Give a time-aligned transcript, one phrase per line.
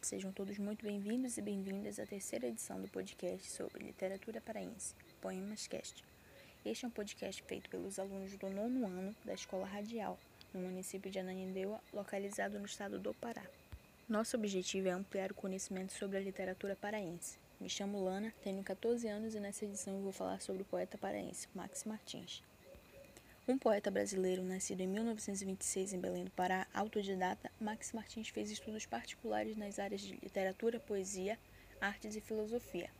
[0.00, 5.66] Sejam todos muito bem-vindos e bem-vindas à terceira edição do podcast sobre literatura paraense, Poemas
[5.66, 6.04] Cast.
[6.64, 10.18] Este é um podcast feito pelos alunos do nono ano da Escola Radial,
[10.52, 13.44] no município de Ananindeua, localizado no estado do Pará.
[14.08, 17.38] Nosso objetivo é ampliar o conhecimento sobre a literatura paraense.
[17.60, 20.96] Me chamo Lana, tenho 14 anos e nessa edição eu vou falar sobre o poeta
[20.98, 22.42] paraense Max Martins.
[23.48, 28.86] Um poeta brasileiro nascido em 1926 em Belém do Pará, autodidata, Max Martins fez estudos
[28.86, 31.38] particulares nas áreas de literatura, poesia,
[31.80, 32.90] artes e filosofia.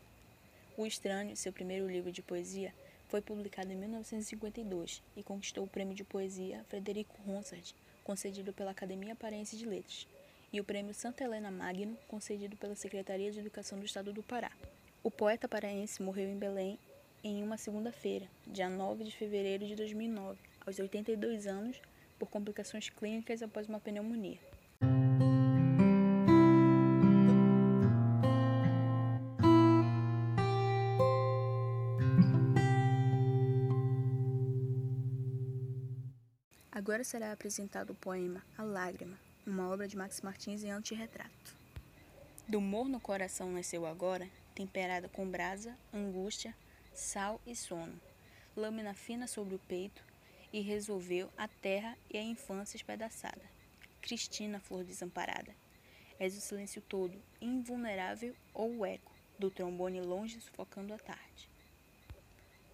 [0.77, 2.73] O Estranho, seu primeiro livro de poesia,
[3.09, 9.17] foi publicado em 1952 e conquistou o prêmio de poesia Frederico Ronsard, concedido pela Academia
[9.17, 10.07] Paraense de Letras,
[10.53, 14.53] e o prêmio Santa Helena Magno, concedido pela Secretaria de Educação do Estado do Pará.
[15.03, 16.79] O poeta paraense morreu em Belém
[17.27, 21.83] em uma segunda-feira, dia 9 de fevereiro de 2009, aos 82 anos,
[22.21, 24.39] por complicações clínicas após uma pneumonia.
[36.71, 41.57] Agora será apresentado o poema A Lágrima, uma obra de Max Martins em antirretrato.
[42.47, 46.55] Do humor no coração nasceu agora, temperada com brasa, angústia,
[46.97, 48.01] sal e sono,
[48.57, 50.03] lâmina fina sobre o peito,
[50.53, 53.43] e resolveu a terra e a infância espedaçada.
[54.01, 55.55] Cristina, flor desamparada,
[56.19, 61.51] és o silêncio todo, invulnerável ou o eco do trombone longe sufocando a tarde.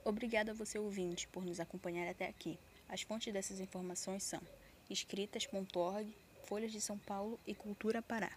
[0.05, 2.59] Obrigada a você ouvinte por nos acompanhar até aqui.
[2.89, 4.41] As fontes dessas informações são
[4.89, 8.31] escritas.org, Folhas de São Paulo e Cultura Pará.